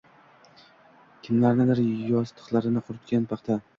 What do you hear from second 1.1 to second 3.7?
Kimlarnidir yostiqlarini quritgan paxta.